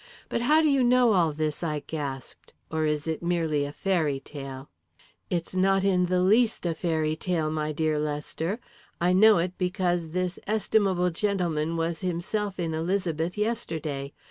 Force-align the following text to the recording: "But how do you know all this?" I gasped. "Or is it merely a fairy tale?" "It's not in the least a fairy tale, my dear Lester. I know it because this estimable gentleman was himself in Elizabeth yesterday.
"But 0.29 0.41
how 0.41 0.63
do 0.63 0.67
you 0.67 0.83
know 0.83 1.13
all 1.13 1.31
this?" 1.31 1.61
I 1.61 1.83
gasped. 1.85 2.53
"Or 2.71 2.87
is 2.87 3.05
it 3.07 3.21
merely 3.21 3.65
a 3.65 3.71
fairy 3.71 4.19
tale?" 4.19 4.67
"It's 5.29 5.53
not 5.53 5.83
in 5.83 6.07
the 6.07 6.21
least 6.23 6.65
a 6.65 6.73
fairy 6.73 7.15
tale, 7.15 7.51
my 7.51 7.71
dear 7.71 7.99
Lester. 7.99 8.59
I 8.99 9.13
know 9.13 9.37
it 9.37 9.59
because 9.59 10.09
this 10.09 10.39
estimable 10.47 11.11
gentleman 11.11 11.77
was 11.77 12.01
himself 12.01 12.57
in 12.59 12.73
Elizabeth 12.73 13.37
yesterday. 13.37 14.11